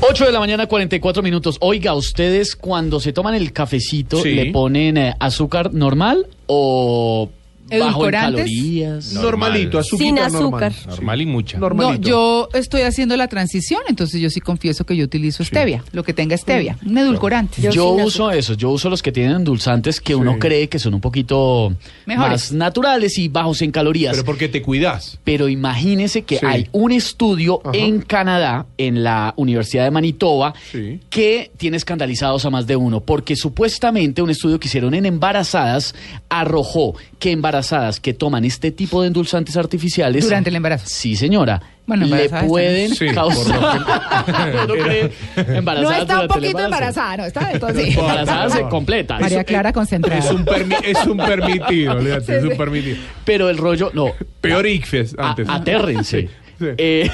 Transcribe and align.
8 0.00 0.26
de 0.26 0.32
la 0.32 0.38
mañana, 0.38 0.66
44 0.66 1.22
minutos. 1.22 1.56
Oiga, 1.60 1.94
¿ustedes 1.94 2.54
cuando 2.56 3.00
se 3.00 3.12
toman 3.12 3.34
el 3.34 3.52
cafecito 3.52 4.20
Sí. 4.22 4.32
le 4.34 4.52
ponen 4.52 4.96
eh, 4.98 5.14
azúcar 5.18 5.72
normal 5.72 6.26
o 6.46 7.30
bajo 7.68 7.74
en 7.74 7.82
¿Edulcorantes? 7.82 8.44
calorías? 8.44 9.12
Normalito, 9.14 9.78
azúcar 9.78 10.06
Sin 10.06 10.14
normal. 10.16 10.34
azúcar. 10.36 10.72
Normal 10.88 11.20
y 11.20 11.26
mucha. 11.26 11.58
No, 11.58 11.68
Normalito. 11.68 12.08
yo 12.08 12.48
estoy 12.54 12.82
haciendo 12.82 13.16
la 13.16 13.28
transición, 13.28 13.80
entonces 13.88 14.20
yo 14.20 14.28
sí 14.30 14.40
confieso 14.40 14.84
que 14.84 14.96
yo 14.96 15.04
utilizo 15.04 15.42
stevia, 15.44 15.82
lo 15.92 16.02
que 16.04 16.12
tenga 16.12 16.36
stevia, 16.36 16.76
un 16.84 16.96
edulcorante. 16.98 17.62
Yo 17.62 17.72
sin 17.72 18.04
uso 18.04 18.30
eso, 18.30 18.54
yo 18.54 18.70
uso 18.70 18.90
los 18.90 19.02
que 19.02 19.12
tienen 19.12 19.36
endulzantes 19.36 20.00
que 20.00 20.14
uno 20.14 20.38
cree 20.38 20.68
que 20.68 20.78
son 20.78 20.94
un 20.94 21.00
poquito 21.00 21.74
Mejores. 22.06 22.30
más 22.30 22.52
naturales 22.52 23.18
y 23.18 23.28
bajos 23.28 23.62
en 23.62 23.70
calorías. 23.70 24.12
Pero 24.12 24.24
Pero, 24.24 24.26
porque 24.26 24.48
te 24.48 24.62
cuidas. 24.62 25.18
imagínese 25.26 26.22
que 26.22 26.38
Sí. 26.38 26.46
hay 26.46 26.68
un 26.72 26.92
estudio 26.92 27.60
Ajá. 27.64 27.76
en 27.76 28.00
Canadá, 28.02 28.66
en 28.78 29.02
la 29.04 29.32
Universidad 29.36 29.84
de 29.84 29.90
Manitoba, 29.90 30.54
Sí. 30.70 31.00
que 31.10 31.50
tiene 31.56 31.76
escandalizados 31.76 32.44
a 32.44 32.50
más 32.50 32.66
de 32.66 32.76
uno, 32.76 33.00
porque 33.00 33.36
supuestamente 33.36 34.20
un 34.22 34.30
estudio 34.30 34.60
que 34.60 34.68
hicieron 34.68 34.94
en 34.94 35.06
embarazadas 35.06 35.94
arrojó 36.28 36.94
que 37.18 37.30
embarazadas 37.32 37.63
que 38.00 38.14
toman 38.14 38.44
este 38.44 38.70
tipo 38.70 39.00
de 39.02 39.08
endulzantes 39.08 39.56
artificiales 39.56 40.24
Durante 40.24 40.50
el 40.50 40.56
embarazo. 40.56 40.84
Sí, 40.86 41.16
señora. 41.16 41.60
Bueno, 41.86 42.06
le 42.06 42.12
embarazadas 42.12 42.46
pueden 42.46 42.94
Sí, 42.94 43.04
por 43.06 43.14
causar. 43.14 44.66
¿No 44.68 44.74
cree? 44.74 45.12
No 45.36 45.42
Embarazadas 45.54 46.00
está 46.02 46.20
un 46.22 46.28
poquito 46.28 46.58
embarazada, 46.60 47.16
no 47.18 47.24
está 47.26 47.52
entonces. 47.52 47.88
Embarazadas 47.96 48.52
se 48.54 48.62
completa. 48.68 49.18
María 49.18 49.44
Clara 49.44 49.72
concentrada. 49.72 50.18
Es 50.18 50.30
un, 50.30 50.44
permi- 50.46 50.80
es 50.82 51.06
un 51.06 51.16
permitido, 51.18 51.92
olvídate, 51.92 52.38
es 52.38 52.44
un 52.44 52.56
permitido. 52.56 52.96
Pero 53.24 53.50
el 53.50 53.58
rollo, 53.58 53.90
no. 53.94 54.12
Peor 54.40 54.66
ICFES 54.66 55.14
A- 55.18 55.30
antes. 55.30 55.48
atérrense. 55.48 56.20
Sí, 56.22 56.28
sí. 56.58 56.64
Eh, 56.78 57.10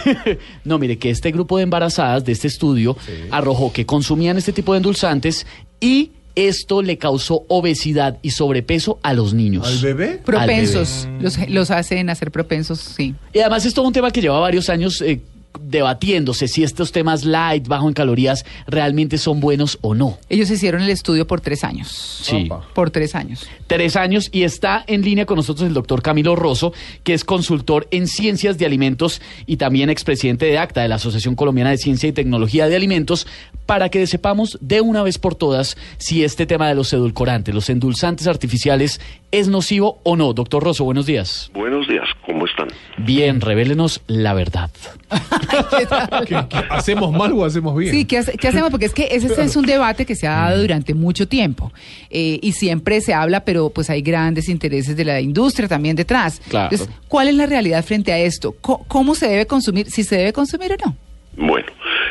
no, 0.64 0.78
mire, 0.78 0.98
que 0.98 1.10
este 1.10 1.32
grupo 1.32 1.56
de 1.56 1.64
embarazadas 1.64 2.24
de 2.24 2.32
este 2.32 2.46
estudio 2.48 2.96
arrojó 3.30 3.72
que 3.72 3.86
consumían 3.86 4.36
este 4.38 4.52
tipo 4.52 4.72
de 4.74 4.78
endulzantes 4.78 5.46
y 5.80 6.12
esto 6.48 6.82
le 6.82 6.98
causó 6.98 7.44
obesidad 7.48 8.18
y 8.22 8.30
sobrepeso 8.30 8.98
a 9.02 9.12
los 9.12 9.34
niños. 9.34 9.66
¿Al 9.66 9.78
bebé? 9.78 10.20
Propensos, 10.24 11.08
los, 11.20 11.36
los 11.48 11.70
hacen 11.70 12.10
hacer 12.10 12.30
propensos, 12.30 12.80
sí. 12.80 13.14
Y 13.32 13.40
además 13.40 13.64
es 13.66 13.74
todo 13.74 13.86
un 13.86 13.92
tema 13.92 14.10
que 14.10 14.20
lleva 14.20 14.38
varios 14.38 14.68
años 14.68 15.00
eh, 15.02 15.20
debatiéndose 15.58 16.48
si 16.48 16.62
estos 16.62 16.92
temas 16.92 17.24
light, 17.24 17.66
bajo 17.66 17.88
en 17.88 17.94
calorías, 17.94 18.44
realmente 18.66 19.18
son 19.18 19.40
buenos 19.40 19.78
o 19.82 19.94
no. 19.94 20.18
Ellos 20.28 20.50
hicieron 20.50 20.82
el 20.82 20.90
estudio 20.90 21.26
por 21.26 21.40
tres 21.40 21.64
años. 21.64 21.88
Sí. 22.22 22.48
Por 22.74 22.90
tres 22.90 23.14
años. 23.14 23.48
Tres 23.66 23.96
años 23.96 24.28
y 24.32 24.42
está 24.42 24.84
en 24.86 25.02
línea 25.02 25.26
con 25.26 25.36
nosotros 25.36 25.66
el 25.66 25.74
doctor 25.74 26.02
Camilo 26.02 26.36
Rosso, 26.36 26.72
que 27.02 27.14
es 27.14 27.24
consultor 27.24 27.86
en 27.90 28.06
ciencias 28.06 28.58
de 28.58 28.66
alimentos 28.66 29.20
y 29.46 29.56
también 29.56 29.90
expresidente 29.90 30.46
de 30.46 30.58
ACTA, 30.58 30.82
de 30.82 30.88
la 30.88 30.96
Asociación 30.96 31.34
Colombiana 31.34 31.70
de 31.70 31.78
Ciencia 31.78 32.08
y 32.08 32.12
Tecnología 32.12 32.68
de 32.68 32.76
Alimentos, 32.76 33.26
para 33.66 33.88
que 33.88 34.06
sepamos 34.06 34.58
de 34.60 34.80
una 34.80 35.02
vez 35.02 35.18
por 35.18 35.34
todas 35.34 35.76
si 35.98 36.24
este 36.24 36.46
tema 36.46 36.68
de 36.68 36.74
los 36.74 36.92
edulcorantes, 36.92 37.54
los 37.54 37.70
endulzantes 37.70 38.26
artificiales, 38.26 39.00
es 39.30 39.48
nocivo 39.48 40.00
o 40.02 40.16
no. 40.16 40.32
Doctor 40.32 40.62
Rosso, 40.62 40.84
buenos 40.84 41.06
días. 41.06 41.50
Buenos 41.54 41.86
días, 41.86 42.08
¿cómo 42.26 42.46
están? 42.46 42.68
Bien, 42.98 43.40
revélenos 43.40 44.00
la 44.06 44.34
verdad. 44.34 44.70
¿Qué- 46.26 46.44
qué- 46.48 46.64
¿Hacemos 46.70 47.12
mal 47.12 47.32
o 47.32 47.44
hacemos 47.44 47.76
bien? 47.76 47.92
Sí, 47.94 48.04
¿qué, 48.04 48.18
hace- 48.18 48.36
qué 48.36 48.48
hacemos? 48.48 48.70
Porque 48.70 48.86
es 48.86 48.94
que 48.94 49.08
ese 49.10 49.26
es 49.42 49.56
un 49.56 49.64
debate 49.66 50.06
que 50.06 50.14
se 50.14 50.26
ha 50.26 50.32
dado 50.32 50.60
durante 50.60 50.94
mucho 50.94 51.26
tiempo 51.28 51.72
eh, 52.10 52.38
y 52.42 52.52
siempre 52.52 53.00
se 53.00 53.14
habla, 53.14 53.44
pero 53.44 53.70
pues 53.70 53.90
hay 53.90 54.02
grandes 54.02 54.48
intereses 54.48 54.96
de 54.96 55.04
la 55.04 55.20
industria 55.20 55.68
también 55.68 55.96
detrás. 55.96 56.40
Claro. 56.48 56.68
Entonces, 56.72 56.94
¿cuál 57.08 57.28
es 57.28 57.34
la 57.34 57.46
realidad 57.46 57.84
frente 57.84 58.12
a 58.12 58.18
esto? 58.18 58.54
¿Cómo 58.60 59.14
se 59.14 59.28
debe 59.28 59.46
consumir? 59.46 59.90
¿Si 59.90 60.04
se 60.04 60.16
debe 60.16 60.32
consumir 60.32 60.72
o 60.72 60.76
no? 60.86 60.96
Bueno, 61.36 61.66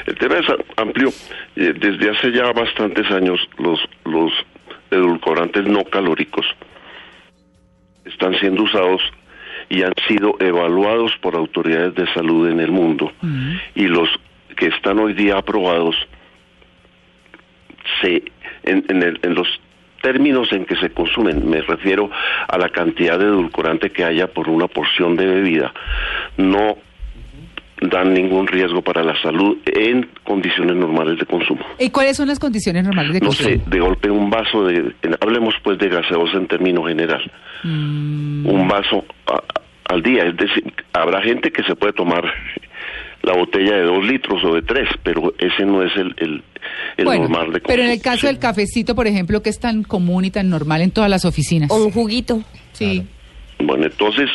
el 0.08 0.18
tema 0.18 0.38
es 0.38 0.46
amplio. 0.78 1.10
Eh, 1.56 1.74
Desde 1.80 2.10
hace 2.10 2.32
ya 2.32 2.52
bastantes 2.54 3.06
años 3.12 3.40
los, 3.58 3.80
los 4.06 4.32
edulcorantes 4.92 5.66
no 5.66 5.84
calóricos 5.84 6.46
están 8.06 8.34
siendo 8.40 8.64
usados 8.64 9.02
y 9.70 9.84
han 9.84 9.94
sido 10.08 10.36
evaluados 10.40 11.16
por 11.22 11.36
autoridades 11.36 11.94
de 11.96 12.12
salud 12.14 12.50
en 12.50 12.60
el 12.60 12.72
mundo. 12.72 13.12
Y 13.76 13.88
los 13.88 14.10
que 14.58 14.68
están 14.68 15.00
hoy 15.00 15.14
día 15.14 15.38
aprobados 15.38 15.96
se 18.02 18.24
en, 18.64 18.86
en 18.90 19.04
el- 19.04 19.20
en 19.24 19.36
los 19.36 19.48
términos 20.02 20.52
en 20.54 20.66
que 20.66 20.76
se 20.78 20.90
consumen, 20.92 21.50
me 21.50 21.62
refiero 21.62 22.10
a 22.48 22.58
la 22.58 22.70
cantidad 22.70 23.18
de 23.20 23.26
edulcorante 23.26 23.90
que 23.92 24.04
haya 24.06 24.28
por 24.28 24.50
una 24.50 24.68
porción 24.68 25.16
de 25.16 25.26
bebida, 25.26 25.74
no 26.38 26.78
dan 27.82 28.14
ningún 28.14 28.46
riesgo 28.48 28.82
para 28.82 29.04
la 29.04 29.20
salud 29.22 29.58
en 29.66 30.10
condiciones 30.26 30.76
normales 30.76 31.18
de 31.20 31.26
consumo. 31.26 31.62
¿Y 31.80 31.90
cuáles 31.90 32.18
son 32.18 32.28
las 32.28 32.40
condiciones 32.40 32.84
normales 32.84 33.14
de 33.14 33.20
No 33.22 33.28
consumo? 33.28 33.50
sé, 33.50 33.62
de 33.66 33.80
golpe 33.80 34.10
un 34.12 34.30
vaso 34.30 34.66
de, 34.66 34.94
en- 35.02 35.16
hablemos 35.22 35.54
pues 35.64 35.78
de 35.78 35.88
gaseosa 35.90 36.38
en 36.38 36.48
términos 36.48 36.88
general, 36.88 37.32
un 37.64 38.68
vaso 38.70 39.06
a- 39.28 39.94
al 39.94 40.04
día, 40.04 40.24
es 40.26 40.36
decir, 40.38 40.72
habrá 40.94 41.22
gente 41.22 41.52
que 41.52 41.64
se 41.64 41.76
puede 41.76 41.94
tomar 41.94 42.24
la 43.24 43.34
botella 43.34 43.76
de 43.76 43.84
dos 43.84 44.04
litros 44.06 44.44
o 44.44 44.54
de 44.56 44.62
tres, 44.62 44.88
pero 45.04 45.34
ese 45.40 45.66
no 45.66 45.82
es 45.84 45.96
el, 45.98 46.14
el, 46.18 46.44
el 46.98 47.06
Bueno, 47.06 47.24
normal 47.24 47.46
de 47.54 47.60
consumo. 47.62 47.68
pero 47.68 47.84
en 47.84 47.90
el 47.92 48.02
caso 48.02 48.20
Sí. 48.22 48.28
del 48.28 48.40
cafecito, 48.40 48.96
por 48.96 49.08
ejemplo, 49.08 49.42
que 49.42 49.50
es 49.50 49.60
tan 49.60 49.84
común 49.84 50.26
y 50.26 50.32
tan 50.32 50.50
normal 50.50 50.82
en 50.82 50.92
todas 50.92 51.10
las 51.10 51.26
oficinas. 51.26 51.72
O 51.72 51.84
un 51.86 51.92
juguito. 51.92 52.44
Sí. 52.74 53.06
Bueno, 53.62 53.86
entonces 53.86 54.30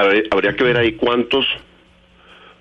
habría 0.00 0.54
que 0.56 0.64
ver 0.64 0.76
ahí 0.76 0.92
cuántos 0.92 1.46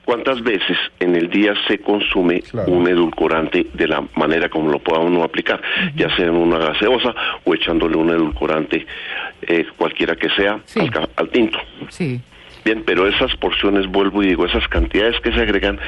cuántas 0.05 0.43
veces 0.43 0.77
en 0.99 1.15
el 1.15 1.29
día 1.31 1.55
se 1.67 1.79
consume 1.79 2.41
Claro. 2.41 2.71
un 2.71 2.87
edulcorante 2.87 3.65
de 3.73 3.87
la 3.87 4.03
manera 4.15 4.49
como 4.49 4.69
lo 4.71 4.77
pueda 4.77 4.99
uno 4.99 5.23
aplicar, 5.23 5.59
ya 5.95 6.15
sea 6.15 6.25
en 6.27 6.35
una 6.35 6.59
gaseosa 6.59 7.15
o 7.43 7.55
echándole 7.55 7.97
un 7.97 8.11
edulcorante 8.11 8.85
eh, 9.41 9.65
cualquiera 9.77 10.15
que 10.15 10.29
sea 10.29 10.59
Sí. 10.65 10.79
al, 10.81 11.09
al 11.15 11.29
tinto. 11.29 11.57
Sí. 11.89 12.21
Bien, 12.65 12.83
pero 12.83 13.07
esas 13.07 13.35
porciones, 13.37 13.85
vuelvo 13.85 14.23
y 14.23 14.27
digo, 14.29 14.45
esas 14.47 14.67
cantidades 14.67 15.15
que 15.21 15.31
se 15.31 15.39
agregan 15.39 15.79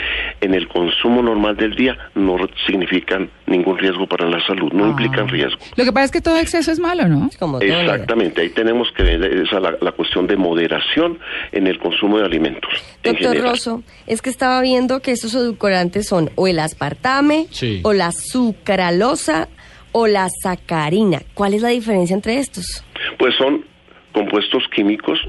en 0.41 0.53
el 0.53 0.67
consumo 0.67 1.23
normal 1.23 1.57
del 1.57 1.75
día 1.75 1.97
no 2.13 2.37
significan 2.67 3.31
ningún 3.47 3.79
riesgo 3.79 4.05
para 4.05 4.29
la 4.29 4.39
salud, 4.45 4.71
no 4.73 4.85
Ah. 4.85 4.89
implican 4.89 5.27
riesgo. 5.27 5.57
Lo 5.75 5.83
que 5.83 5.91
pasa 5.91 6.05
es 6.05 6.11
que 6.11 6.21
todo 6.21 6.37
exceso 6.37 6.71
es 6.71 6.79
malo, 6.79 7.07
¿no? 7.07 7.31
Como. 7.39 7.59
Exactamente, 7.59 8.41
ahí 8.41 8.49
tenemos 8.49 8.91
que 8.95 9.01
ver 9.01 9.23
esa 9.23 9.59
la, 9.59 9.75
la 9.81 9.91
cuestión 9.91 10.27
de 10.27 10.37
moderación 10.37 11.17
en 11.51 11.65
el 11.65 11.79
consumo 11.79 12.19
de 12.19 12.25
alimentos. 12.25 12.69
en 13.03 13.13
Doctor. 13.13 13.37
Rosso, 13.41 13.83
es 14.05 14.21
que 14.21 14.29
estaba 14.29 14.61
viendo 14.61 15.01
que 15.01 15.11
estos 15.11 15.33
edulcorantes 15.33 16.07
son 16.07 16.29
o 16.35 16.47
el 16.47 16.59
aspartame, 16.59 17.47
Sí. 17.49 17.79
o 17.83 17.93
la 17.93 18.11
sucralosa, 18.11 19.47
o 19.93 20.05
la 20.05 20.27
sacarina. 20.43 21.21
¿Cuál 21.33 21.55
es 21.55 21.63
la 21.63 21.69
diferencia 21.69 22.13
entre 22.13 22.37
estos? 22.37 22.83
Pues 23.17 23.33
son 23.35 23.65
compuestos 24.13 24.63
químicos 24.75 25.19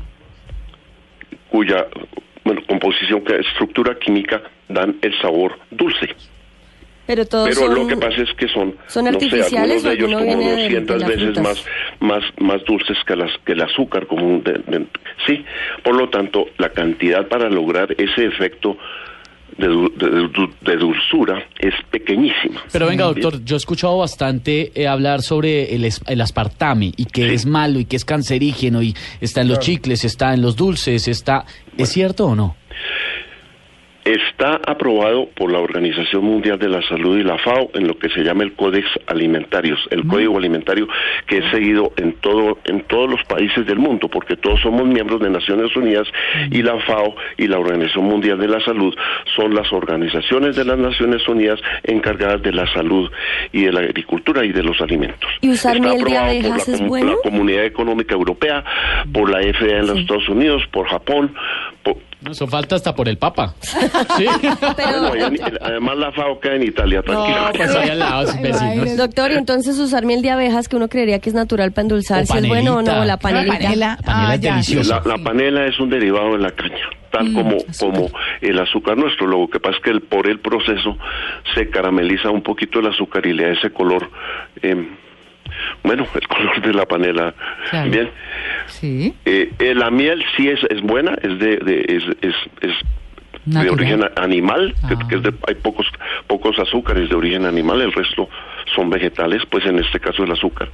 cuya 1.59 1.87
bueno, 2.45 2.63
composición, 2.69 3.21
que 3.25 3.35
estructura 3.37 3.99
química 3.99 4.41
dan 4.69 4.95
el 5.03 5.13
sabor 5.21 5.59
dulce. 5.73 6.15
Pero 7.05 7.27
todos 7.27 7.49
Pero 7.49 7.61
son... 7.67 7.75
lo 7.75 7.87
que 7.89 7.97
pasa 7.97 8.23
es 8.23 8.33
que 8.35 8.47
son, 8.49 8.77
¿son 8.87 9.07
no 9.07 9.19
sé, 9.19 9.27
algunos 9.57 9.83
de 9.83 9.93
ellos 9.95 10.13
como 10.13 10.25
viene 10.25 10.45
de- 10.51 10.57
de 10.57 10.63
200 10.63 11.01
las 11.01 11.09
veces 11.11 11.39
más, 11.41 11.65
más, 11.99 12.23
más 12.39 12.65
dulces 12.65 12.97
que, 13.07 13.17
las, 13.17 13.31
que 13.45 13.53
el 13.55 13.63
azúcar 13.63 14.07
común. 14.07 14.45
de- 14.45 14.87
sí, 15.27 15.45
por 15.83 15.97
lo 15.97 16.09
tanto, 16.11 16.47
la 16.59 16.69
cantidad 16.69 17.27
para 17.27 17.49
lograr 17.51 17.93
ese 17.99 18.25
efecto 18.27 18.77
de, 19.59 19.67
de- 19.69 20.77
dulzura 20.77 21.43
es 21.59 21.75
pequeñísima. 21.91 22.63
Pero 22.73 22.87
venga, 22.87 23.05
doctor, 23.05 23.45
yo 23.45 23.57
he 23.57 23.59
escuchado 23.59 23.99
bastante 23.99 24.71
eh, 24.75 24.87
hablar 24.87 25.23
sobre 25.23 25.75
el, 25.75 25.85
es- 25.85 26.01
el 26.07 26.21
aspartame 26.21 26.93
y 26.97 27.05
que 27.07 27.29
Sí. 27.29 27.35
es 27.35 27.47
malo 27.47 27.79
y 27.81 27.85
que 27.85 27.97
es 27.97 28.05
cancerígeno 28.05 28.83
y 28.83 28.95
está 29.21 29.41
en 29.43 29.49
los 29.49 29.59
chicles, 29.59 30.05
está 30.05 30.33
en 30.35 30.43
los 30.43 30.57
dulces, 30.57 31.09
está... 31.09 31.45
¿Es 31.77 31.91
cierto 31.91 32.27
o 32.27 32.35
no? 32.35 32.57
Está 34.09 34.59
aprobado 34.65 35.29
por 35.37 35.53
la 35.53 35.59
Organización 35.59 36.25
Mundial 36.25 36.59
de 36.59 36.71
la 36.71 36.81
Salud 36.89 37.19
y 37.19 37.23
la 37.23 37.37
FAO 37.37 37.69
en 37.75 37.87
lo 37.87 37.99
que 37.99 38.09
se 38.09 38.23
llama 38.23 38.43
el 38.43 38.55
Codex 38.55 38.87
Alimentarios, 39.07 39.87
el 39.91 40.07
Código 40.07 40.39
Alimentario 40.39 40.89
que 41.27 41.37
es 41.37 41.51
seguido 41.51 41.93
en 41.99 42.15
todo 42.15 42.57
en 42.65 42.81
todos 42.85 43.11
los 43.11 43.23
países 43.25 43.67
del 43.67 43.79
mundo, 43.79 44.09
porque 44.09 44.37
todos 44.37 44.63
somos 44.63 44.87
miembros 44.87 45.21
de 45.21 45.29
Naciones 45.29 45.77
Unidas 45.77 46.09
y 46.51 46.63
la 46.63 46.79
FAO 46.81 47.17
y 47.37 47.49
la 47.49 47.59
Organización 47.59 48.07
Mundial 48.07 48.39
de 48.39 48.49
la 48.49 48.61
Salud 48.61 48.95
son 49.37 49.55
las 49.55 49.71
organizaciones 49.75 50.57
de 50.57 50.65
las 50.65 50.79
Naciones 50.79 51.29
Unidas 51.29 51.61
encargadas 51.83 52.41
de 52.41 52.53
la 52.53 52.67
salud 52.73 53.11
y 53.53 53.65
de 53.65 53.73
la 53.73 53.81
agricultura 53.81 54.43
y 54.43 54.53
de 54.53 54.63
los 54.63 54.81
alimentos. 54.81 55.29
¿Y 55.43 55.51
usar 55.51 55.77
Está 55.77 55.87
miel 55.87 56.05
de 56.05 56.17
aprobado 56.17 56.41
por 56.41 56.51
la 56.51 56.57
es 56.57 56.87
bueno? 56.87 57.11
la 57.11 57.17
Comunidad 57.23 57.65
Económica 57.67 58.15
Europea, 58.15 58.65
por 59.13 59.29
la 59.29 59.41
FDA 59.41 59.81
en 59.81 59.87
los 59.87 59.99
Estados 59.99 60.31
Unidos, 60.31 60.63
por 60.73 60.89
Japón, 60.89 61.35
por, 61.95 62.31
Eso 62.33 62.47
falta 62.47 62.75
hasta 62.77 62.95
por 62.95 63.09
el 63.09 63.17
Papa. 63.19 63.55
Sí. 63.61 64.27
Bueno, 65.09 65.15
en- 65.15 65.59
además 65.63 65.97
la 65.99 66.13
FAO 66.13 66.41
queda 66.41 66.55
en 66.57 66.63
Italia, 66.65 66.99
No, 66.99 67.13
tranquila. 67.13 67.51
pues 67.57 67.75
ahí 67.77 67.89
al 67.91 67.99
lado, 67.99 68.27
sin 68.27 68.43
vecinos. 68.43 68.97
Doctor, 68.97 69.31
y 69.33 69.35
entonces 69.35 69.79
usar 69.79 70.05
miel 70.05 70.23
de 70.23 70.31
abejas 70.31 70.69
que 70.69 70.77
uno 70.77 70.89
creería 70.89 71.19
que 71.21 71.29
es 71.31 71.35
natural 71.35 71.73
para 71.73 71.83
endulzar, 71.83 72.27
si 72.27 72.37
es 72.39 72.49
bueno 72.49 72.77
o 72.77 72.83
no, 72.83 72.87
panelita. 72.87 73.05
la 73.07 73.17
panelita. 73.19 73.59
panela. 73.59 73.99
panela 74.05 74.35
es 74.35 74.41
ya. 74.41 74.53
deliciosa. 74.53 75.03
La, 75.05 75.17
la 75.17 75.23
panela 75.25 75.67
es 75.67 75.79
un 75.81 75.91
derivado 75.91 76.33
de 76.33 76.39
la 76.39 76.51
caña, 76.51 76.89
tal 77.11 77.33
como, 77.33 77.57
como 77.79 78.11
el 78.41 78.59
azúcar 78.59 78.97
nuestro. 78.97 79.27
Lo 79.27 79.49
que 79.49 79.61
pasa 79.61 79.77
es 79.77 79.83
que 79.83 79.91
el- 79.91 80.03
por 80.03 80.27
el 80.29 80.41
proceso 80.41 80.97
se 81.55 81.69
carameliza 81.71 82.31
un 82.31 82.43
poquito 82.43 82.81
el 82.81 82.87
azúcar 82.89 83.27
y 83.27 83.33
le 83.33 83.45
da 83.47 83.53
ese 83.53 83.71
color, 83.71 84.11
eh, 84.63 84.89
bueno, 85.83 86.07
el 86.15 86.29
color 86.29 86.61
de 86.63 86.73
la 86.75 86.85
panela. 86.87 87.35
Claro. 87.71 87.91
Bien. 87.91 88.11
Sí. 88.69 89.15
Eh, 89.25 89.51
eh, 89.59 89.75
la 89.75 89.91
miel 89.91 90.23
sí 90.37 90.49
es, 90.49 90.61
es 90.71 90.81
buena, 90.83 91.13
es 91.23 91.39
de, 91.39 91.57
de- 91.59 91.85
es, 91.89 92.03
es, 92.23 92.35
es 92.61 92.73
de 93.45 93.71
origen 93.71 94.05
animal, 94.17 94.75
que- 94.89 94.95
Ah. 94.95 95.07
que 95.09 95.15
es 95.17 95.23
de- 95.23 95.35
hay 95.47 95.55
pocos 95.55 95.87
pocos 96.27 96.59
azúcares 96.59 97.09
de 97.09 97.15
origen 97.17 97.47
animal, 97.47 97.81
el 97.81 97.93
resto 97.93 98.29
son 98.75 98.91
vegetales, 98.91 99.41
pues 99.51 99.65
en 99.65 99.79
este 99.79 99.99
caso 99.99 100.25
el 100.25 100.33
azúcar. 100.33 100.69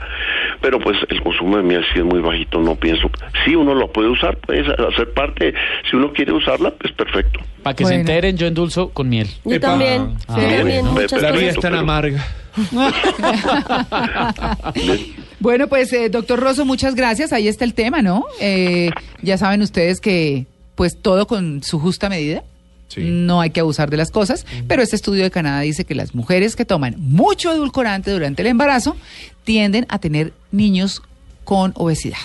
Pero 0.61 0.81
pues 0.81 0.97
el 1.09 1.23
consumo 1.23 1.59
de 1.59 1.63
miel 1.63 1.85
sí 1.93 2.01
es 2.01 2.05
muy 2.05 2.19
bajito, 2.21 2.61
no 2.61 2.75
pienso. 2.75 3.09
Si 3.45 3.55
uno 3.55 3.73
lo 3.75 3.93
puede 3.93 4.09
usar, 4.09 4.37
puede 4.39 4.63
hacer 4.63 5.13
parte, 5.15 5.55
si 5.89 5.95
uno 5.97 6.13
quiere 6.13 6.33
usarla, 6.33 6.73
pues 6.73 6.93
perfecto. 6.95 7.39
Para 7.63 7.77
que 7.77 7.85
se 7.85 7.91
Bueno. 7.95 8.01
enteren, 8.01 8.37
yo 8.37 8.49
endulzo 8.49 8.91
con 8.91 9.09
miel. 9.09 9.29
Yo 9.45 9.55
Epa. 9.55 9.69
también, 9.69 10.17
Ah, 10.27 10.37
bueno. 10.63 10.91
muchas 10.93 11.23
La 11.23 11.31
vida 11.31 11.51
es 11.51 11.61
tan 11.61 11.75
amarga. 11.77 12.25
Bueno, 15.45 15.69
pues, 15.69 15.93
eh, 15.93 16.09
doctor 16.09 16.41
Rosso, 16.41 16.65
muchas 16.65 16.95
gracias. 16.95 17.31
Ahí 17.35 17.49
está 17.49 17.67
el 17.67 17.75
tema, 17.75 18.01
¿no? 18.01 18.25
Eh, 18.41 18.89
ya 19.21 19.37
saben 19.37 19.61
ustedes 19.61 20.01
que, 20.01 20.47
pues, 20.75 20.97
todo 20.97 21.27
con 21.27 21.63
su 21.63 21.79
justa 21.79 22.09
medida. 22.09 22.43
Sí. 22.89 23.03
No 23.05 23.43
hay 23.43 23.51
que 23.51 23.61
abusar 23.61 23.91
de 23.91 23.99
las 23.99 24.11
cosas, 24.11 24.47
pero 24.69 24.81
este 24.81 24.97
estudio 24.97 25.23
de 25.23 25.31
Canadá 25.31 25.61
dice 25.61 25.85
que 25.85 25.95
las 25.95 26.15
mujeres 26.15 26.57
que 26.57 26.65
toman 26.65 26.95
mucho 26.97 27.53
edulcorante 27.53 28.11
durante 28.11 28.41
el 28.41 28.49
embarazo 28.49 28.97
tienden 29.45 29.85
a 29.91 29.99
tener 29.99 30.33
niños 30.51 31.03
con 31.45 31.73
obesidad. 31.77 32.17